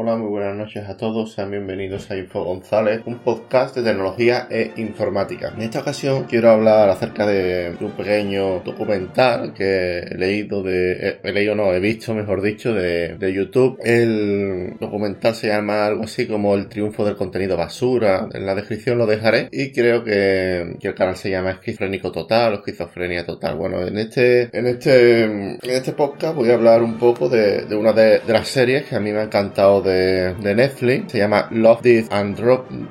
Hola, 0.00 0.14
muy 0.16 0.28
buenas 0.28 0.54
noches 0.54 0.88
a 0.88 0.96
todos, 0.96 1.32
sean 1.32 1.50
bienvenidos 1.50 2.08
a 2.12 2.16
Info 2.16 2.44
González, 2.44 3.00
un 3.06 3.18
podcast 3.18 3.74
de 3.74 3.82
tecnología 3.82 4.46
e 4.48 4.70
informática. 4.76 5.52
En 5.56 5.62
esta 5.62 5.80
ocasión 5.80 6.22
quiero 6.22 6.50
hablar 6.50 6.88
acerca 6.88 7.26
de 7.26 7.74
un 7.80 7.90
pequeño 7.90 8.60
documental 8.60 9.52
que 9.54 9.98
he 9.98 10.16
leído 10.16 10.62
de, 10.62 11.18
he 11.20 11.32
leído 11.32 11.56
no, 11.56 11.72
he 11.72 11.80
visto 11.80 12.14
mejor 12.14 12.42
dicho 12.42 12.72
de, 12.72 13.16
de 13.18 13.32
YouTube. 13.32 13.76
El 13.82 14.76
documental 14.78 15.34
se 15.34 15.48
llama 15.48 15.86
algo 15.86 16.04
así 16.04 16.28
como 16.28 16.54
El 16.54 16.68
triunfo 16.68 17.04
del 17.04 17.16
contenido 17.16 17.56
basura, 17.56 18.28
en 18.32 18.46
la 18.46 18.54
descripción 18.54 18.98
lo 18.98 19.06
dejaré 19.06 19.48
y 19.50 19.72
creo 19.72 20.04
que, 20.04 20.76
que 20.78 20.86
el 20.86 20.94
canal 20.94 21.16
se 21.16 21.28
llama 21.28 21.50
Esquizofrénico 21.50 22.12
Total 22.12 22.52
o 22.52 22.56
Esquizofrenia 22.58 23.26
Total. 23.26 23.56
Bueno, 23.56 23.84
en 23.84 23.98
este, 23.98 24.56
en 24.56 24.68
este, 24.68 25.24
en 25.24 25.58
este 25.64 25.90
podcast 25.90 26.36
voy 26.36 26.50
a 26.50 26.54
hablar 26.54 26.84
un 26.84 26.98
poco 26.98 27.28
de, 27.28 27.62
de 27.62 27.74
una 27.74 27.92
de, 27.92 28.20
de 28.20 28.32
las 28.32 28.46
series 28.46 28.84
que 28.84 28.94
a 28.94 29.00
mí 29.00 29.10
me 29.10 29.18
ha 29.18 29.24
encantado 29.24 29.82
de, 29.82 29.87
Netflix. 29.88 31.12
Se 31.12 31.18
llama 31.18 31.48
Love, 31.50 31.82
Death 31.82 32.12
and 32.12 32.38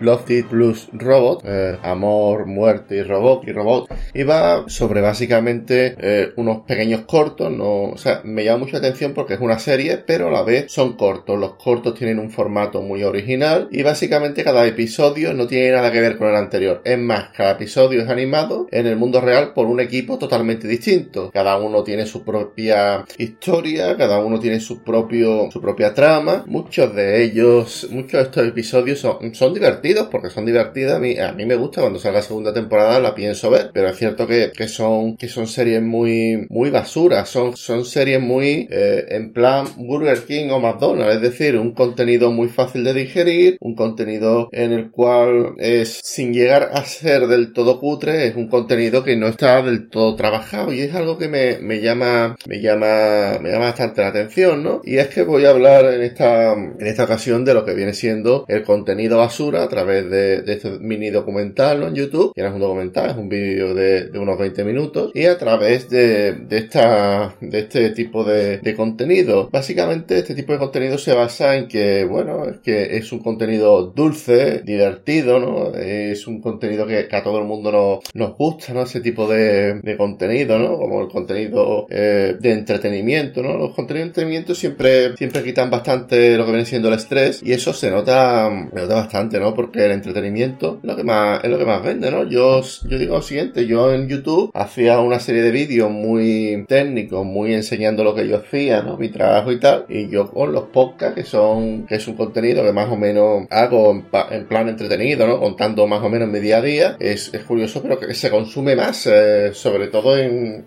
Love, 0.02 0.26
Death 0.26 0.46
Plus 0.48 0.90
Robot. 0.94 1.44
Eh, 1.46 1.78
amor, 1.84 2.46
muerte 2.46 2.98
y 2.98 3.04
robot 3.04 3.48
y 3.48 3.52
robot. 3.52 3.90
Y 4.14 4.24
va 4.24 4.66
sobre 4.68 5.02
básicamente 5.02 5.96
eh, 6.00 6.34
unos 6.36 6.62
pequeños 6.62 7.02
cortos. 7.02 7.52
No, 7.52 7.84
o 7.84 7.98
sea, 7.98 8.22
me 8.24 8.44
llama 8.44 8.66
mucha 8.66 8.78
atención 8.78 9.14
porque 9.14 9.36
es 9.36 9.40
una 9.40 9.60
serie, 9.60 9.98
pero 9.98 10.28
a 10.28 10.32
la 10.32 10.44
vez 10.44 10.72
son 10.72 10.94
cortos. 10.94 11.40
Los 11.40 11.56
cortos 11.56 11.96
tienen 11.96 12.20
un 12.20 12.32
formato 12.32 12.82
muy 12.82 13.04
original 13.04 13.68
y 13.72 13.84
básicamente 13.84 14.44
cada 14.44 14.66
episodio 14.66 15.34
no 15.34 15.48
tiene 15.48 15.72
nada 15.72 15.92
que 15.92 16.02
ver 16.02 16.18
con 16.18 16.30
el 16.30 16.36
anterior. 16.36 16.82
Es 16.84 16.98
más, 16.98 17.30
cada 17.36 17.52
episodio 17.52 18.02
es 18.02 18.10
animado 18.10 18.68
en 18.72 18.88
el 18.88 18.98
mundo 18.98 19.22
real 19.22 19.54
por 19.54 19.68
un 19.68 19.80
equipo 19.80 20.18
totalmente 20.18 20.68
distinto. 20.68 21.32
Cada 21.32 21.58
uno 21.58 21.84
tiene 21.84 22.06
su 22.06 22.24
propia 22.24 23.06
historia, 23.18 23.96
cada 23.98 24.20
uno 24.20 24.40
tiene 24.40 24.60
su 24.60 24.84
propio 24.84 25.50
su 25.52 25.62
propia 25.62 25.94
trama. 25.94 26.44
Muchos 26.48 26.87
de 26.96 27.24
ellos, 27.24 27.88
muchos 27.92 28.14
de 28.14 28.22
estos 28.24 28.48
episodios 28.48 29.00
son, 29.00 29.54
divertidos 29.54 30.08
porque 30.12 30.30
son 30.30 30.46
divertidos. 30.46 30.94
A 30.94 31.00
mí, 31.00 31.18
a 31.18 31.32
mí 31.32 31.46
me 31.46 31.56
gusta 31.56 31.82
cuando 31.82 32.00
sale 32.00 32.16
la 32.16 32.22
segunda 32.22 32.54
temporada, 32.54 33.00
la 33.00 33.16
pienso 33.16 33.50
ver, 33.50 33.72
pero 33.74 33.90
es 33.90 33.98
cierto 33.98 34.28
que, 34.28 34.52
que 34.56 34.68
son, 34.68 35.18
que 35.18 35.28
son 35.28 35.48
series 35.48 35.82
muy, 35.82 36.46
muy 36.50 36.70
basuras, 36.70 37.30
son, 37.30 37.56
son 37.56 37.86
series 37.86 38.22
muy 38.22 38.68
eh, 38.70 39.06
en 39.10 39.34
plan 39.34 39.66
Burger 39.78 40.20
King 40.26 40.50
o 40.50 40.60
McDonald's, 40.60 41.16
es 41.16 41.22
decir, 41.22 41.58
un 41.58 41.74
contenido 41.74 42.32
muy 42.32 42.48
fácil 42.48 42.84
de 42.84 42.94
digerir, 42.94 43.58
un 43.60 43.76
contenido 43.76 44.50
en 44.52 44.72
el 44.72 44.92
cual 44.92 45.54
es 45.58 46.02
sin 46.04 46.34
llegar 46.34 46.70
a 46.74 46.84
ser 46.86 47.28
del 47.28 47.54
todo 47.54 47.80
cutre, 47.80 48.28
es 48.28 48.36
un 48.36 48.48
contenido 48.48 49.04
que 49.04 49.16
no 49.16 49.28
está 49.28 49.62
del 49.62 49.90
todo 49.90 50.16
trabajado 50.16 50.74
y 50.74 50.82
es 50.82 50.94
algo 50.96 51.18
que 51.18 51.28
me, 51.28 51.60
me 51.60 51.82
llama, 51.82 52.36
me 52.48 52.62
llama, 52.62 53.40
me 53.42 53.52
llama 53.52 53.66
bastante 53.66 54.02
la 54.02 54.08
atención, 54.08 54.64
¿no? 54.64 54.82
Y 54.84 54.98
es 54.98 55.08
que 55.08 55.24
voy 55.24 55.46
a 55.46 55.52
hablar 55.52 55.86
en 55.86 56.02
esta, 56.02 56.56
en 56.80 56.88
esta 56.88 57.04
ocasión 57.04 57.46
de 57.46 57.54
lo 57.54 57.66
que 57.66 57.74
viene 57.74 57.94
siendo 57.94 58.46
el 58.48 58.64
contenido 58.64 59.18
basura 59.18 59.64
a 59.64 59.70
través 59.70 60.10
de, 60.10 60.44
este 60.48 60.80
mini 60.80 61.10
documental 61.10 61.84
en 61.84 61.96
YouTube, 61.96 62.34
que 62.36 62.42
no 62.42 62.50
es 62.50 62.54
un 62.54 62.60
documental, 62.60 63.12
es 63.12 63.18
un 63.18 63.30
vídeo 63.30 63.74
de, 63.74 64.10
unos 64.18 64.38
20 64.38 64.64
minutos, 64.64 65.12
y 65.14 65.26
a 65.26 65.38
través 65.38 65.90
de, 65.90 66.46
esta, 66.50 67.36
de 67.42 67.60
este 67.60 67.90
tipo 67.92 68.24
de, 68.24 68.62
contenido. 68.76 69.50
Básicamente 69.52 70.20
este 70.20 70.36
tipo 70.36 70.54
de 70.54 70.60
contenido 70.60 70.98
se 70.98 71.14
basa 71.14 71.56
en 71.56 71.68
que, 71.68 72.06
bueno, 72.06 72.46
es 72.46 72.58
que 72.58 72.98
es 72.98 73.12
un 73.12 73.20
contenido 73.20 73.88
dulce, 73.88 74.62
divertido, 74.64 75.40
¿no? 75.40 75.74
Es 75.74 76.28
un 76.28 76.42
contenido 76.42 76.86
que, 76.86 77.08
a 77.12 77.24
todo 77.24 77.40
el 77.40 77.46
mundo 77.46 77.72
nos, 77.72 78.00
nos 78.14 78.38
gusta, 78.38 78.74
¿no? 78.74 78.84
Ese 78.84 79.02
tipo 79.02 79.28
de, 79.28 79.96
contenido, 79.98 80.60
¿no? 80.60 80.78
Como 80.78 81.02
el 81.02 81.08
contenido 81.08 81.88
eh, 81.90 82.36
de 82.40 82.52
entretenimiento, 82.52 83.42
¿no? 83.42 83.58
Los 83.58 83.74
contenidos 83.74 84.08
de 84.08 84.10
entretenimiento 84.10 84.54
siempre, 84.54 85.16
siempre 85.18 85.44
quitan 85.44 85.70
bastante 85.70 86.38
lo 86.38 86.46
que 86.46 86.52
siendo 86.66 86.88
el 86.90 86.96
estrés 86.96 87.42
y 87.44 87.54
eso 87.54 87.74
se 87.74 87.92
nota, 87.92 88.50
nota 88.50 88.96
bastante, 88.96 89.40
¿no? 89.40 89.54
Porque 89.54 89.86
el 89.86 89.92
entretenimiento 89.92 90.80
es 90.82 90.88
lo 90.88 90.96
que 90.96 91.04
más, 91.04 91.44
es 91.44 91.50
lo 91.50 91.58
que 91.58 91.66
más 91.66 91.84
vende, 91.84 92.12
¿no? 92.12 92.24
Yo, 92.24 92.62
yo 92.62 92.98
digo 92.98 93.16
lo 93.16 93.22
siguiente, 93.22 93.66
yo 93.66 93.94
en 93.94 94.08
YouTube 94.08 94.52
hacía 94.54 95.00
una 95.00 95.20
serie 95.20 95.42
de 95.42 95.52
vídeos 95.52 95.92
muy 95.92 96.66
técnicos, 96.68 97.26
muy 97.26 97.54
enseñando 97.54 98.04
lo 98.04 98.16
que 98.16 98.28
yo 98.28 98.38
hacía, 98.38 98.82
¿no? 98.82 98.98
Mi 98.98 99.10
trabajo 99.10 99.52
y 99.52 99.60
tal, 99.60 99.86
y 99.90 100.10
yo 100.10 100.30
con 100.32 100.52
los 100.52 100.66
podcasts, 100.66 101.16
que 101.16 101.24
son, 101.24 101.86
que 101.86 101.96
es 101.96 102.08
un 102.08 102.16
contenido 102.16 102.64
que 102.64 102.72
más 102.72 102.90
o 102.90 102.98
menos 102.98 103.48
hago 103.50 103.92
en, 103.92 104.48
plan 104.48 104.70
entretenido, 104.70 105.28
¿no? 105.28 105.40
Contando 105.40 105.88
más 105.88 106.02
o 106.02 106.10
menos 106.10 106.30
mi 106.30 106.40
día 106.40 106.58
a 106.58 106.62
día, 106.62 106.98
es, 107.00 107.34
es 107.34 107.44
curioso, 107.44 107.82
pero 107.82 108.00
que 108.00 108.14
se 108.14 108.30
consume 108.30 108.76
más, 108.76 109.08
eh, 109.08 109.52
sobre 109.54 109.88
todo 109.88 110.18
en, 110.18 110.66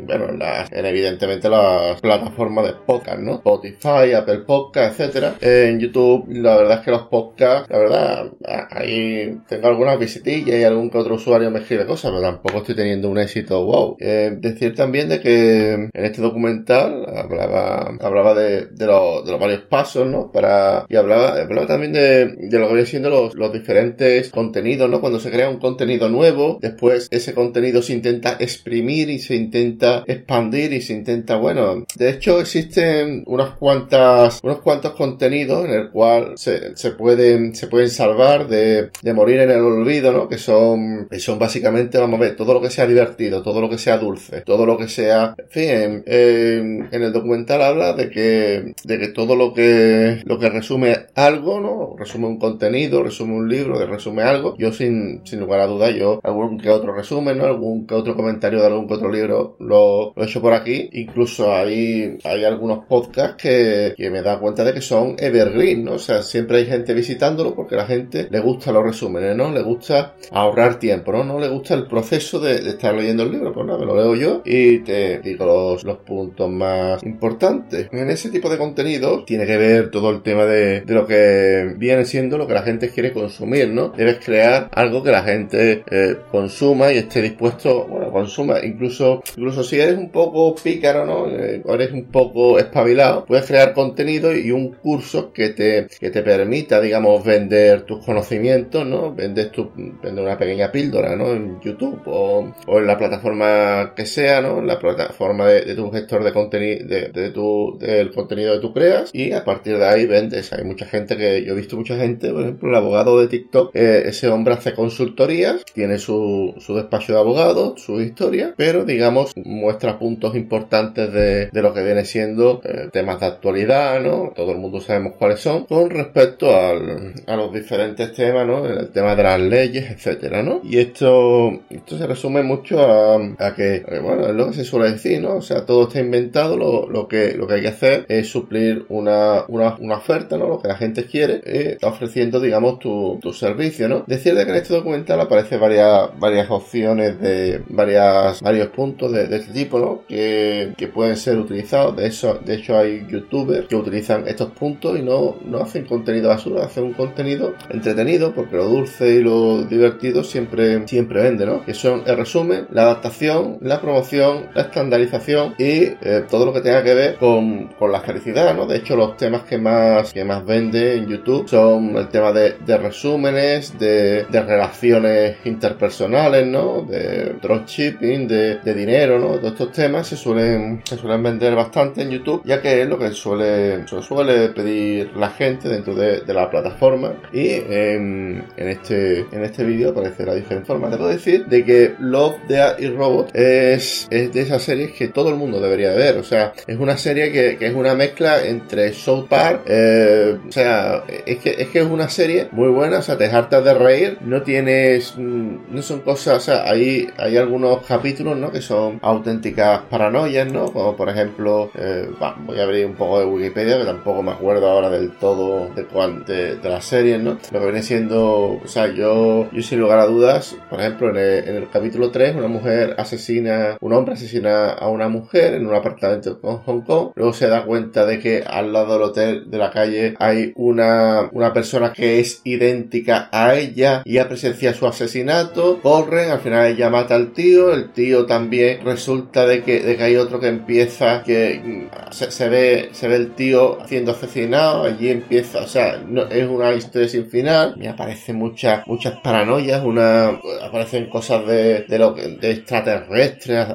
bueno, 0.00 0.28
en, 0.28 0.38
las, 0.38 0.70
en 0.72 0.86
evidentemente 0.86 1.48
las 1.48 2.00
plataformas 2.00 2.66
de 2.66 2.72
podcast, 2.86 3.18
¿no? 3.18 3.34
Spotify, 3.34 4.12
Apple 4.14 4.40
Podcast, 4.46 4.98
etcétera 5.00 5.29
en 5.40 5.80
YouTube, 5.80 6.26
la 6.28 6.56
verdad 6.56 6.78
es 6.78 6.84
que 6.84 6.90
los 6.90 7.02
podcasts, 7.02 7.68
la 7.70 7.78
verdad, 7.78 8.30
ahí 8.70 9.38
tengo 9.48 9.68
algunas 9.68 9.98
visitillas 9.98 10.58
y 10.58 10.64
algún 10.64 10.90
que 10.90 10.98
otro 10.98 11.14
usuario 11.14 11.50
me 11.50 11.60
escribe 11.60 11.86
cosas, 11.86 12.10
pero 12.10 12.22
tampoco 12.22 12.58
estoy 12.58 12.74
teniendo 12.74 13.08
un 13.08 13.18
éxito 13.18 13.64
wow. 13.64 13.96
Eh, 14.00 14.36
decir 14.38 14.74
también 14.74 15.08
de 15.08 15.20
que 15.20 15.72
en 15.72 15.90
este 15.92 16.22
documental 16.22 17.06
hablaba, 17.16 17.96
hablaba 18.00 18.34
de, 18.34 18.66
de, 18.66 18.86
los, 18.86 19.24
de 19.24 19.32
los 19.32 19.40
varios 19.40 19.62
pasos, 19.62 20.06
¿no? 20.06 20.30
Para, 20.32 20.86
y 20.88 20.96
hablaba, 20.96 21.40
hablaba 21.40 21.66
también 21.66 21.92
de, 21.92 22.26
de 22.26 22.58
lo 22.58 22.66
que 22.66 22.74
vienen 22.74 22.86
siendo 22.86 23.10
los, 23.10 23.34
los 23.34 23.52
diferentes 23.52 24.30
contenidos, 24.30 24.88
¿no? 24.90 25.00
Cuando 25.00 25.20
se 25.20 25.30
crea 25.30 25.48
un 25.48 25.58
contenido 25.58 26.08
nuevo, 26.08 26.58
después 26.60 27.08
ese 27.10 27.34
contenido 27.34 27.82
se 27.82 27.92
intenta 27.92 28.36
exprimir 28.38 29.10
y 29.10 29.18
se 29.18 29.36
intenta 29.36 30.04
expandir 30.06 30.72
y 30.72 30.80
se 30.80 30.94
intenta, 30.94 31.36
bueno, 31.36 31.84
de 31.96 32.10
hecho 32.10 32.40
existen 32.40 33.24
unas 33.26 33.50
cuantas, 33.56 34.40
unos 34.42 34.60
cuantos 34.60 34.92
contenidos 34.92 35.19
en 35.26 35.70
el 35.70 35.90
cual 35.90 36.32
se, 36.36 36.74
pueden, 36.96 37.54
se 37.54 37.66
pueden 37.66 37.90
salvar 37.90 38.48
de, 38.48 38.90
de, 39.02 39.12
morir 39.12 39.40
en 39.40 39.50
el 39.50 39.60
olvido, 39.60 40.12
¿no? 40.12 40.28
Que 40.28 40.38
son, 40.38 41.08
que 41.10 41.18
son 41.18 41.38
básicamente, 41.38 41.98
vamos 41.98 42.18
a 42.18 42.22
ver, 42.22 42.36
todo 42.36 42.54
lo 42.54 42.60
que 42.60 42.70
sea 42.70 42.86
divertido, 42.86 43.42
todo 43.42 43.60
lo 43.60 43.68
que 43.68 43.78
sea 43.78 43.98
dulce, 43.98 44.40
todo 44.42 44.66
lo 44.66 44.78
que 44.78 44.88
sea, 44.88 45.34
en 45.36 45.48
fin, 45.48 46.02
en, 46.06 46.88
el 46.90 47.12
documental 47.12 47.62
habla 47.62 47.92
de 47.92 48.10
que, 48.10 48.74
de 48.84 48.98
que 48.98 49.08
todo 49.08 49.36
lo 49.36 49.52
que, 49.52 50.20
lo 50.24 50.38
que 50.38 50.48
resume 50.48 50.96
algo, 51.14 51.60
¿no? 51.60 51.96
Resume 51.98 52.26
un 52.26 52.38
contenido, 52.38 53.02
resume 53.02 53.34
un 53.34 53.48
libro, 53.48 53.78
que 53.78 53.86
resume 53.86 54.22
algo. 54.22 54.56
Yo 54.58 54.72
sin, 54.72 55.22
sin 55.24 55.40
lugar 55.40 55.60
a 55.60 55.66
duda, 55.66 55.90
yo 55.90 56.20
algún 56.22 56.58
que 56.58 56.70
otro 56.70 56.94
resumen, 56.94 57.38
¿no? 57.38 57.44
Algún 57.44 57.86
que 57.86 57.94
otro 57.94 58.14
comentario 58.14 58.60
de 58.60 58.66
algún 58.66 58.86
que 58.86 58.94
otro 58.94 59.10
libro 59.10 59.56
lo, 59.58 60.12
lo 60.14 60.22
he 60.22 60.26
hecho 60.26 60.40
por 60.40 60.52
aquí. 60.52 60.88
Incluso 60.92 61.54
hay, 61.54 62.18
hay 62.24 62.44
algunos 62.44 62.84
podcasts 62.86 63.36
que, 63.40 63.94
que 63.96 64.10
me 64.10 64.22
da 64.22 64.38
cuenta 64.38 64.64
de 64.64 64.74
que 64.74 64.80
son 64.80 65.09
evergreen, 65.18 65.84
¿no? 65.84 65.92
O 65.92 65.98
sea, 65.98 66.22
siempre 66.22 66.58
hay 66.58 66.66
gente 66.66 66.94
visitándolo 66.94 67.54
porque 67.54 67.76
la 67.76 67.86
gente 67.86 68.28
le 68.30 68.40
gusta 68.40 68.72
los 68.72 68.84
resúmenes, 68.84 69.36
¿no? 69.36 69.50
Le 69.52 69.62
gusta 69.62 70.14
ahorrar 70.30 70.78
tiempo, 70.78 71.12
¿no? 71.12 71.24
No 71.24 71.38
le 71.38 71.48
gusta 71.48 71.74
el 71.74 71.86
proceso 71.86 72.40
de, 72.40 72.68
estar 72.70 72.94
leyendo 72.94 73.22
el 73.22 73.32
libro, 73.32 73.52
pues 73.52 73.66
nada, 73.66 73.78
me 73.78 73.86
lo 73.86 73.96
leo 73.96 74.14
yo 74.14 74.42
y 74.44 74.78
te 74.80 75.18
digo 75.20 75.76
los, 75.82 76.00
puntos 76.00 76.50
más 76.50 77.02
importantes. 77.02 77.88
En 77.92 78.10
ese 78.10 78.30
tipo 78.30 78.48
de 78.48 78.58
contenido 78.58 79.24
tiene 79.24 79.46
que 79.46 79.56
ver 79.56 79.90
todo 79.90 80.10
el 80.10 80.22
tema 80.22 80.44
de, 80.44 80.82
lo 80.86 81.06
que 81.06 81.74
viene 81.76 82.04
siendo 82.04 82.38
lo 82.38 82.46
que 82.46 82.54
la 82.54 82.62
gente 82.62 82.90
quiere 82.90 83.12
consumir, 83.12 83.68
¿no? 83.68 83.90
Debes 83.90 84.24
crear 84.24 84.68
algo 84.72 85.02
que 85.02 85.10
la 85.10 85.22
gente 85.22 85.84
eh, 85.90 86.16
consuma 86.30 86.92
y 86.92 86.98
esté 86.98 87.22
dispuesto, 87.22 87.86
bueno, 87.86 88.10
consuma, 88.10 88.64
incluso, 88.64 89.22
incluso 89.36 89.62
si 89.62 89.78
eres 89.78 89.98
un 89.98 90.10
poco 90.10 90.54
pícaro, 90.54 91.06
¿no? 91.06 91.28
Eh, 91.28 91.62
eres 91.68 91.92
un 91.92 92.04
poco 92.04 92.58
espabilado, 92.58 93.24
puedes 93.24 93.46
crear 93.46 93.72
contenido 93.72 94.34
y 94.34 94.50
un 94.50 94.72
curso 94.72 94.99
que 95.32 95.50
te, 95.50 95.86
que 95.98 96.10
te 96.10 96.22
permita, 96.22 96.80
digamos, 96.80 97.24
vender 97.24 97.82
tus 97.82 98.04
conocimientos, 98.04 98.86
¿no? 98.86 99.14
Vendes 99.14 99.50
tu, 99.50 99.70
vender 99.74 100.24
una 100.24 100.38
pequeña 100.38 100.70
píldora, 100.70 101.16
¿no? 101.16 101.32
En 101.32 101.60
YouTube 101.60 102.00
o, 102.06 102.52
o 102.66 102.78
en 102.78 102.86
la 102.86 102.96
plataforma 102.98 103.92
que 103.94 104.06
sea, 104.06 104.40
¿no? 104.40 104.58
En 104.58 104.66
la 104.66 104.78
plataforma 104.78 105.46
de, 105.48 105.74
tu 105.74 105.90
gestor 105.90 106.24
de 106.24 106.32
contenido, 106.32 106.86
de, 106.86 107.30
tu, 107.30 107.78
del 107.78 108.12
contenido 108.12 108.54
que 108.54 108.60
tú 108.60 108.72
creas 108.72 109.10
y 109.12 109.32
a 109.32 109.44
partir 109.44 109.78
de 109.78 109.86
ahí 109.86 110.06
vendes. 110.06 110.52
Hay 110.52 110.64
mucha 110.64 110.86
gente 110.86 111.16
que, 111.16 111.44
yo 111.44 111.52
he 111.52 111.56
visto 111.56 111.76
mucha 111.76 111.96
gente, 111.96 112.30
por 112.30 112.42
ejemplo, 112.42 112.68
el 112.68 112.74
abogado 112.74 113.20
de 113.20 113.28
TikTok, 113.28 113.74
eh, 113.74 114.02
ese 114.06 114.28
hombre 114.28 114.54
hace 114.54 114.74
consultorías, 114.74 115.64
tiene 115.74 115.98
su, 115.98 116.54
su 116.58 116.76
despacho 116.76 117.12
de 117.12 117.18
abogados, 117.18 117.80
su 117.80 118.00
historia, 118.00 118.54
pero 118.56 118.84
digamos, 118.84 119.32
muestra 119.36 119.98
puntos 119.98 120.34
importantes 120.36 121.12
de, 121.12 121.46
de 121.46 121.62
lo 121.62 121.74
que 121.74 121.82
viene 121.82 122.04
siendo 122.04 122.60
eh, 122.64 122.88
temas 122.92 123.20
de 123.20 123.26
actualidad, 123.26 124.00
¿no? 124.00 124.32
Todo 124.34 124.52
el 124.52 124.58
mundo 124.58 124.80
sabemos 124.90 125.12
cuáles 125.18 125.38
son, 125.38 125.66
con 125.66 125.88
respecto 125.88 126.52
al, 126.52 127.14
a 127.24 127.36
los 127.36 127.52
diferentes 127.52 128.12
temas, 128.12 128.44
¿no? 128.44 128.66
El 128.66 128.88
tema 128.88 129.14
de 129.14 129.22
las 129.22 129.40
leyes, 129.40 129.88
etcétera, 129.88 130.42
¿no? 130.42 130.60
Y 130.64 130.78
esto, 130.78 131.60
esto 131.70 131.96
se 131.96 132.06
resume 132.08 132.42
mucho 132.42 132.80
a, 132.80 133.54
que, 133.54 133.84
bueno, 134.02 134.26
es 134.26 134.34
lo 134.34 134.48
que 134.48 134.54
se 134.54 134.64
suele 134.64 134.90
decir, 134.90 135.22
¿no? 135.22 135.36
O 135.36 135.42
sea, 135.42 135.64
todo 135.64 135.86
está 135.86 136.00
inventado, 136.00 136.56
lo, 136.56 137.06
que, 137.06 137.34
lo 137.34 137.46
que 137.46 137.54
hay 137.54 137.60
que 137.62 137.68
hacer 137.68 138.04
es 138.08 138.28
suplir 138.28 138.84
una, 138.88 139.44
una, 139.46 139.76
una 139.78 139.98
oferta, 139.98 140.36
¿no? 140.36 140.48
Lo 140.48 140.60
que 140.60 140.66
la 140.66 140.76
gente 140.76 141.04
quiere, 141.04 141.34
eh, 141.44 141.72
está 141.74 141.86
ofreciendo, 141.86 142.40
digamos, 142.40 142.80
tu, 142.80 143.20
tu 143.22 143.32
servicio, 143.32 143.88
¿no? 143.88 144.02
Decir 144.08 144.34
de 144.34 144.44
que 144.44 144.50
en 144.50 144.56
este 144.56 144.74
documental 144.74 145.20
aparece 145.20 145.56
varias, 145.56 146.10
varias 146.18 146.50
opciones 146.50 147.20
de 147.20 147.62
varias, 147.68 148.40
varios 148.40 148.68
puntos 148.68 149.12
de, 149.12 149.28
de 149.28 149.36
este 149.36 149.52
tipo, 149.52 149.78
¿no? 149.78 150.02
Que, 150.08 150.72
que 150.76 150.88
pueden 150.88 151.16
ser 151.16 151.38
utilizados. 151.38 151.94
De 151.96 152.08
eso, 152.08 152.40
de 152.44 152.54
hecho, 152.56 152.76
hay 152.76 153.06
youtubers 153.08 153.68
que 153.68 153.76
utilizan 153.76 154.26
estos 154.26 154.50
puntos 154.50 154.79
y 154.82 155.02
no, 155.02 155.36
no 155.44 155.58
hacen 155.58 155.84
contenido 155.84 156.28
basura, 156.28 156.64
hacen 156.64 156.84
un 156.84 156.94
contenido 156.94 157.54
entretenido 157.68 158.32
porque 158.34 158.56
lo 158.56 158.64
dulce 158.64 159.16
y 159.16 159.22
lo 159.22 159.64
divertido 159.64 160.24
siempre, 160.24 160.86
siempre 160.88 161.22
vende, 161.22 161.46
¿no? 161.46 161.64
Que 161.64 161.74
son 161.74 162.02
el 162.06 162.16
resumen, 162.16 162.66
la 162.70 162.82
adaptación, 162.82 163.58
la 163.60 163.80
promoción, 163.80 164.46
la 164.54 164.62
estandarización 164.62 165.54
y 165.58 165.82
eh, 166.00 166.24
todo 166.28 166.46
lo 166.46 166.52
que 166.52 166.60
tenga 166.60 166.82
que 166.82 166.94
ver 166.94 167.16
con, 167.16 167.68
con, 167.78 167.92
la 167.92 168.00
felicidad, 168.00 168.54
¿no? 168.54 168.66
De 168.66 168.78
hecho, 168.78 168.96
los 168.96 169.16
temas 169.16 169.42
que 169.42 169.58
más, 169.58 170.12
que 170.12 170.24
más 170.24 170.44
vende 170.44 170.96
en 170.96 171.08
YouTube 171.08 171.48
son 171.48 171.96
el 171.96 172.08
tema 172.08 172.32
de, 172.32 172.54
de 172.64 172.78
resúmenes, 172.78 173.78
de, 173.78 174.24
de, 174.24 174.42
relaciones 174.42 175.36
interpersonales, 175.44 176.46
¿no? 176.46 176.82
De 176.82 177.34
dropshipping, 177.42 178.26
de, 178.28 178.58
de 178.58 178.74
dinero, 178.74 179.18
¿no? 179.18 179.38
Todos 179.38 179.52
estos 179.52 179.72
temas 179.72 180.06
se 180.06 180.16
suelen, 180.16 180.82
se 180.84 180.96
suelen 180.96 181.22
vender 181.22 181.54
bastante 181.54 182.02
en 182.02 182.10
YouTube, 182.10 182.42
ya 182.44 182.62
que 182.62 182.82
es 182.82 182.88
lo 182.88 182.98
que 182.98 183.10
suele, 183.10 183.86
suele 183.86 184.48
pedir 184.62 185.10
la 185.16 185.30
gente 185.30 185.68
dentro 185.68 185.94
de, 185.94 186.20
de 186.20 186.34
la 186.34 186.50
plataforma. 186.50 187.14
Y 187.32 187.48
en, 187.48 188.44
en 188.56 188.68
este, 188.68 189.20
en 189.32 189.44
este 189.44 189.64
vídeo 189.64 189.90
aparece 189.90 190.26
la 190.26 190.34
diferente 190.34 190.66
forma. 190.66 190.88
Debo 190.88 191.08
decir 191.08 191.46
de 191.46 191.64
que 191.64 191.94
Love, 191.98 192.36
Death 192.48 192.80
y 192.80 192.88
Robot 192.88 193.34
es, 193.34 194.08
es 194.10 194.32
de 194.32 194.40
esas 194.40 194.62
series 194.62 194.92
que 194.92 195.08
todo 195.08 195.30
el 195.30 195.36
mundo 195.36 195.60
debería 195.60 195.92
ver. 195.92 196.18
O 196.18 196.24
sea, 196.24 196.52
es 196.66 196.78
una 196.78 196.96
serie 196.96 197.32
que, 197.32 197.56
que 197.56 197.66
es 197.66 197.74
una 197.74 197.94
mezcla 197.94 198.44
entre 198.44 198.92
South 198.92 199.26
Park, 199.28 199.62
eh, 199.66 200.38
o 200.48 200.52
sea, 200.52 201.04
es 201.26 201.38
que, 201.38 201.50
es 201.50 201.68
que 201.68 201.80
es 201.80 201.86
una 201.86 202.08
serie 202.08 202.48
muy 202.52 202.68
buena, 202.68 202.98
o 202.98 203.02
sea, 203.02 203.16
te 203.16 203.26
hartas 203.26 203.64
de 203.64 203.74
reír, 203.74 204.18
no 204.20 204.42
tienes, 204.42 205.14
mm, 205.16 205.56
no 205.70 205.82
son 205.82 206.00
cosas, 206.00 206.38
o 206.38 206.40
sea, 206.40 206.70
hay, 206.70 207.08
hay 207.16 207.36
algunos 207.36 207.84
capítulos, 207.86 208.36
¿no? 208.36 208.50
Que 208.50 208.60
son 208.60 208.98
auténticas 209.02 209.82
paranoias, 209.90 210.50
¿no? 210.52 210.72
Como 210.72 210.96
por 210.96 211.08
ejemplo, 211.08 211.70
eh, 211.74 212.08
voy 212.46 212.58
a 212.58 212.64
abrir 212.64 212.86
un 212.86 212.94
poco 212.94 213.20
de 213.20 213.26
Wikipedia, 213.26 213.78
que 213.78 213.84
tampoco 213.84 214.22
me 214.22 214.32
acuerdo 214.32 214.49
ahora 214.58 214.90
del 214.90 215.12
todo 215.12 215.68
de, 215.74 215.86
de, 216.26 216.56
de 216.56 216.68
las 216.68 216.84
series, 216.84 217.20
¿no? 217.20 217.38
Lo 217.50 217.58
que 217.58 217.64
viene 217.64 217.82
siendo, 217.82 218.60
o 218.62 218.66
sea, 218.66 218.92
yo, 218.92 219.50
yo 219.52 219.62
sin 219.62 219.80
lugar 219.80 219.98
a 219.98 220.06
dudas, 220.06 220.56
por 220.68 220.80
ejemplo, 220.80 221.10
en 221.10 221.16
el, 221.16 221.56
en 221.56 221.66
capítulo 221.66 222.10
3, 222.10 222.36
una 222.36 222.48
mujer 222.48 222.94
asesina, 222.98 223.76
un 223.80 223.92
hombre 223.92 224.14
asesina 224.14 224.70
a 224.70 224.88
una 224.88 225.08
mujer 225.08 225.54
en 225.54 225.66
un 225.66 225.74
apartamento 225.74 226.38
en 226.42 226.58
Hong 226.58 226.80
Kong, 226.82 227.12
luego 227.14 227.32
se 227.32 227.48
da 227.48 227.64
cuenta 227.64 228.06
de 228.06 228.18
que 228.18 228.42
al 228.46 228.72
lado 228.72 228.94
del 228.94 229.02
hotel 229.02 229.50
de 229.50 229.58
la 229.58 229.70
calle 229.70 230.14
hay 230.18 230.52
una, 230.56 231.28
una 231.32 231.52
persona 231.52 231.92
que 231.92 232.20
es 232.20 232.40
idéntica 232.44 233.28
a 233.32 233.54
ella 233.54 234.02
y 234.04 234.18
ha 234.18 234.28
presenciado 234.28 234.76
su 234.76 234.86
asesinato, 234.86 235.80
corren, 235.80 236.30
al 236.30 236.40
final 236.40 236.66
ella 236.66 236.90
mata 236.90 237.14
al 237.14 237.32
tío, 237.32 237.72
el 237.72 237.92
tío 237.92 238.26
también 238.26 238.84
resulta 238.84 239.46
de 239.46 239.62
que, 239.62 239.80
de 239.80 239.96
que 239.96 240.02
hay 240.02 240.16
otro 240.16 240.40
que 240.40 240.48
empieza, 240.48 241.22
que 241.22 241.60
mm, 241.62 242.12
se, 242.12 242.48
ve, 242.48 242.88
se 242.92 243.08
ve 243.08 243.16
el 243.16 243.34
tío 243.34 243.78
siendo 243.86 244.12
allí 244.54 245.10
empieza, 245.10 245.60
o 245.60 245.66
sea, 245.66 246.02
es 246.30 246.48
una 246.48 246.72
historia 246.72 247.08
sin 247.08 247.26
final, 247.26 247.74
me 247.76 247.88
aparecen 247.88 248.36
muchas, 248.36 248.86
muchas 248.86 249.20
paranoias, 249.20 249.84
una, 249.84 250.40
aparecen 250.62 251.08
cosas 251.08 251.46
de, 251.46 251.82
de 251.82 251.98
lo 251.98 252.12
de 252.12 252.50
extraterrestres, 252.50 253.68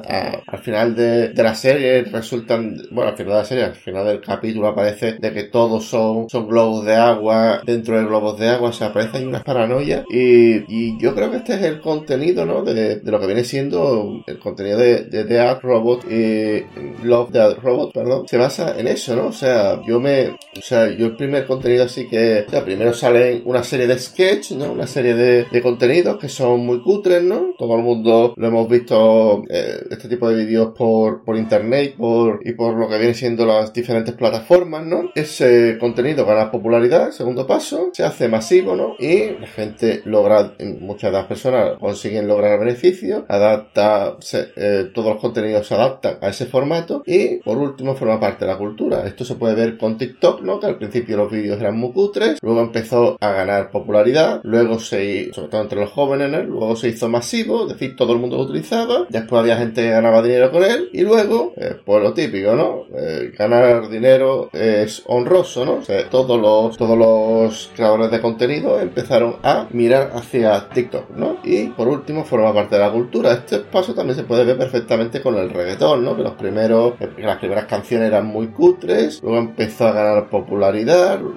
al 0.46 0.58
final 0.58 0.94
de, 0.94 1.28
de 1.28 1.42
la 1.42 1.54
serie 1.54 2.02
resultan, 2.04 2.76
bueno, 2.90 3.10
al 3.10 3.16
final 3.16 3.32
de 3.32 3.38
la 3.38 3.44
serie, 3.44 3.64
al 3.64 3.74
final 3.74 4.06
del 4.06 4.20
capítulo 4.20 4.68
aparece 4.68 5.16
de 5.18 5.32
que 5.32 5.44
todos 5.44 5.84
son, 5.84 6.28
son 6.28 6.48
globos 6.48 6.84
de 6.84 6.94
agua, 6.94 7.60
dentro 7.64 7.98
de 7.98 8.04
globos 8.04 8.38
de 8.38 8.48
agua 8.48 8.72
se 8.72 8.84
aparecen 8.84 9.28
unas 9.28 9.44
paranoias 9.44 10.04
y, 10.10 10.96
yo 10.98 11.14
creo 11.14 11.30
que 11.30 11.38
este 11.38 11.54
es 11.54 11.62
el 11.62 11.80
contenido, 11.80 12.46
¿no? 12.46 12.62
De, 12.62 12.96
de 12.96 13.10
lo 13.10 13.20
que 13.20 13.26
viene 13.26 13.44
siendo 13.44 14.22
el 14.26 14.38
contenido 14.38 14.78
de, 14.78 15.04
de 15.04 15.24
The 15.24 15.54
Robot 15.54 16.10
y 16.10 16.64
Love 17.04 17.32
the 17.32 17.54
Robot, 17.54 17.92
perdón, 17.92 18.28
se 18.28 18.36
basa 18.36 18.78
en 18.78 18.88
eso, 18.88 19.16
¿no? 19.16 19.26
O 19.26 19.32
sea, 19.32 19.80
yo 19.86 20.00
me, 20.00 20.36
o 20.58 20.62
sea, 20.62 20.90
yo 20.90 21.06
el 21.06 21.16
primer 21.16 21.46
contenido 21.46 21.84
así 21.84 22.08
que, 22.08 22.46
primero 22.64 22.94
salen 22.94 23.42
una 23.44 23.62
serie 23.62 23.86
de 23.86 23.98
sketch, 23.98 24.52
¿no? 24.52 24.72
Una 24.72 24.86
serie 24.86 25.14
de, 25.14 25.46
contenidos 25.62 26.18
que 26.18 26.28
son 26.28 26.64
muy 26.64 26.82
cutres, 26.82 27.22
¿no? 27.22 27.54
Todo 27.58 27.76
el 27.76 27.82
mundo 27.82 28.34
lo 28.36 28.46
hemos 28.46 28.68
visto, 28.68 29.42
eh, 29.48 29.78
este 29.90 30.08
tipo 30.08 30.28
de 30.28 30.44
vídeos 30.44 30.72
por, 30.76 31.24
por 31.24 31.36
internet 31.36 31.94
por, 31.96 32.40
y 32.44 32.52
por 32.52 32.76
lo 32.76 32.88
que 32.88 32.98
viene 32.98 33.14
siendo 33.14 33.46
las 33.46 33.72
diferentes 33.72 34.14
plataformas, 34.14 34.86
¿no? 34.86 35.10
Ese 35.14 35.76
contenido 35.78 36.24
gana 36.26 36.50
popularidad, 36.50 37.10
segundo 37.10 37.46
paso, 37.46 37.90
se 37.92 38.04
hace 38.04 38.28
masivo, 38.28 38.76
¿no? 38.76 38.94
Y 38.98 39.30
la 39.40 39.46
gente 39.46 40.02
logra, 40.04 40.54
muchas 40.80 41.10
de 41.10 41.18
las 41.18 41.26
personas 41.26 41.78
consiguen 41.78 42.28
lograr 42.28 42.58
beneficios, 42.58 43.24
adapta, 43.28 44.16
eh, 44.56 44.90
todos 44.94 45.14
los 45.14 45.20
contenidos 45.20 45.66
se 45.66 45.74
adaptan 45.74 46.18
a 46.20 46.28
ese 46.28 46.46
formato 46.46 47.02
y 47.06 47.36
por 47.36 47.58
último 47.58 47.94
forma 47.96 48.20
parte 48.20 48.44
de 48.44 48.52
la 48.52 48.58
cultura. 48.58 49.06
Esto 49.06 49.24
se 49.24 49.34
puede 49.34 49.54
ver 49.54 49.78
con 49.78 49.98
TikTok, 49.98 50.42
Que 50.46 50.66
al 50.66 50.78
principio 50.78 51.16
los 51.16 51.30
vídeos 51.30 51.60
eran 51.60 51.76
muy 51.76 51.92
cutres, 51.92 52.38
luego 52.40 52.60
empezó 52.60 53.16
a 53.20 53.32
ganar 53.32 53.70
popularidad, 53.70 54.40
luego 54.44 54.78
se, 54.78 55.32
sobre 55.32 55.48
todo 55.48 55.62
entre 55.62 55.80
los 55.80 55.90
jóvenes, 55.90 56.30
luego 56.46 56.76
se 56.76 56.88
hizo 56.88 57.08
masivo, 57.08 57.62
es 57.62 57.72
decir, 57.72 57.96
todo 57.96 58.12
el 58.12 58.20
mundo 58.20 58.36
lo 58.36 58.44
utilizaba, 58.44 59.06
después 59.08 59.40
había 59.40 59.56
gente 59.56 59.82
que 59.82 59.90
ganaba 59.90 60.22
dinero 60.22 60.52
con 60.52 60.62
él 60.62 60.88
y 60.92 61.02
luego, 61.02 61.52
eh, 61.56 61.74
pues 61.84 62.02
lo 62.02 62.14
típico, 62.14 62.54
¿no? 62.54 62.84
Eh, 62.96 63.32
ganar 63.36 63.88
dinero 63.88 64.48
es 64.52 65.02
honroso, 65.06 65.64
¿no? 65.64 65.74
O 65.74 65.82
sea, 65.82 66.08
todos 66.08 66.40
los, 66.40 67.70
creadores 67.74 68.10
de 68.10 68.20
contenido 68.20 68.80
empezaron 68.80 69.36
a 69.42 69.66
mirar 69.70 70.12
hacia 70.14 70.68
TikTok, 70.68 71.10
¿no? 71.10 71.38
Y 71.44 71.66
por 71.68 71.88
último 71.88 72.24
forma 72.24 72.54
parte 72.54 72.76
de 72.76 72.82
la 72.82 72.92
cultura. 72.92 73.32
Este 73.32 73.58
paso 73.58 73.94
también 73.94 74.16
se 74.16 74.24
puede 74.24 74.44
ver 74.44 74.56
perfectamente 74.56 75.20
con 75.20 75.34
el 75.36 75.50
reggaetón, 75.50 76.04
¿no? 76.04 76.16
Que 76.16 76.22
los 76.22 76.34
primeros, 76.34 76.94
que 76.94 77.22
las 77.22 77.38
primeras 77.38 77.66
canciones 77.66 78.08
eran 78.08 78.26
muy 78.26 78.48
cutres, 78.48 79.20
luego 79.22 79.38
empezó 79.38 79.86
a 79.86 79.92
ganar 79.92 80.28
popularidad, 80.28 80.35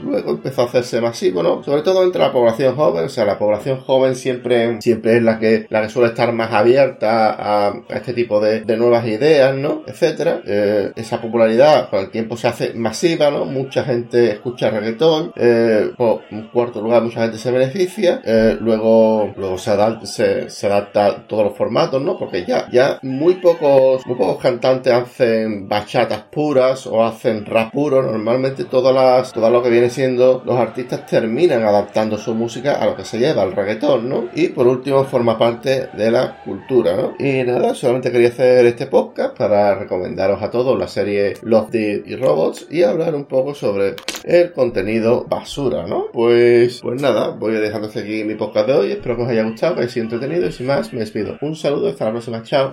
luego 0.04 0.32
empezó 0.32 0.64
a 0.64 0.66
hacerse 0.66 1.02
masivo, 1.02 1.44
¿no? 1.44 1.64
Sobre 1.64 1.82
todo 1.82 2.04
entre 2.04 2.22
la 2.22 2.32
población 2.32 2.76
joven, 2.76 3.06
o 3.06 3.10
sea, 3.10 3.26
la 3.26 3.38
población 3.38 3.80
joven 3.80 4.16
siempre, 4.16 4.82
siempre 4.82 5.18
es 5.18 5.24
la 5.24 5.40
que, 5.40 5.68
la 5.70 5.82
que 5.82 5.90
suele 5.90 6.10
estar 6.10 6.32
más 6.34 6.52
abierta 6.52 7.32
a, 7.32 7.68
a 7.70 7.96
este 7.96 8.14
tipo 8.14 8.40
de, 8.40 8.62
de, 8.62 8.78
nuevas 8.78 9.06
ideas, 9.06 9.56
¿no? 9.56 9.84
Etcétera. 9.88 10.42
Eh, 10.46 10.92
esa 10.96 11.22
popularidad 11.22 11.90
con 11.90 12.00
el 12.00 12.10
tiempo 12.10 12.38
se 12.38 12.48
hace 12.48 12.74
masiva, 12.74 13.30
¿no? 13.30 13.46
Mucha 13.46 13.84
gente 13.84 14.32
escucha 14.32 14.70
reggaetón, 14.70 15.32
eh, 15.36 15.92
por 15.98 16.22
en 16.30 16.48
cuarto 16.48 16.82
lugar 16.82 17.04
mucha 17.04 17.22
gente 17.22 17.38
se 17.38 17.52
beneficia, 17.52 18.22
eh, 18.24 18.58
luego, 18.60 19.34
luego 19.36 19.58
se 19.58 19.72
adapta, 19.72 20.06
se, 20.06 20.50
se 20.50 20.68
adapta 20.68 21.06
a 21.08 21.28
todos 21.28 21.44
los 21.46 21.58
formatos, 21.58 22.02
¿no? 22.02 22.18
Porque 22.18 22.46
ya, 22.46 22.68
ya 22.72 23.00
muy 23.02 23.36
pocos, 23.36 24.06
muy 24.06 24.16
pocos 24.16 24.42
cantantes 24.42 24.94
hacen 24.94 25.68
bachatas 25.68 26.24
puras 26.32 26.88
o 26.88 27.04
hacen 27.04 27.46
rap 27.46 27.72
puro, 27.72 28.02
normalmente 28.02 28.66
todas 28.94 29.32
todo 29.34 29.50
lo 29.50 29.62
que 29.62 29.70
viene 29.70 29.90
siendo 29.90 30.42
los 30.46 30.58
artistas 30.58 31.06
terminan 31.06 31.64
adaptando 31.64 32.18
su 32.18 32.34
música 32.34 32.76
a 32.76 32.86
lo 32.86 32.96
que 32.96 33.06
se 33.06 33.20
lleva, 33.20 33.44
al 33.44 33.54
reggaetón, 33.54 34.10
¿no? 34.10 34.30
Y 34.34 34.50
por 34.50 34.68
último 34.68 35.04
forma 35.04 35.38
parte 35.38 35.90
de 35.94 36.12
la 36.12 36.42
cultura, 36.44 36.96
¿no? 36.96 37.14
Y 37.20 37.44
nada, 37.44 37.74
solamente 37.76 38.12
quería 38.12 38.30
hacer 38.30 38.66
este 38.66 38.88
podcast 38.88 39.38
para 39.38 39.76
recomendaros 39.76 40.42
a 40.42 40.50
todos 40.50 40.78
la 40.78 40.88
serie 40.88 41.36
Love, 41.44 41.70
Dead 41.70 42.02
y 42.06 42.16
Robots 42.16 42.68
y 42.70 42.84
hablar 42.84 43.16
un 43.16 43.26
poco 43.26 43.54
sobre 43.54 43.96
el 44.24 44.52
contenido 44.54 45.26
basura, 45.28 45.86
¿no? 45.86 46.08
Pues, 46.12 46.80
pues 46.82 47.02
nada, 47.02 47.30
voy 47.30 47.56
a 47.56 47.90
seguir 47.90 48.26
mi 48.26 48.36
podcast 48.36 48.68
de 48.68 48.74
hoy, 48.74 48.92
espero 48.92 49.16
que 49.16 49.24
os 49.24 49.30
haya 49.30 49.44
gustado, 49.44 49.76
que 49.76 49.80
hayáis 49.82 49.94
sido 49.94 50.06
entretenido 50.06 50.48
y 50.48 50.52
sin 50.52 50.68
más 50.68 50.92
me 50.94 51.00
despido. 51.00 51.38
Un 51.42 51.56
saludo, 51.56 51.90
hasta 51.90 52.06
la 52.06 52.12
próxima, 52.12 52.44
chao. 52.44 52.68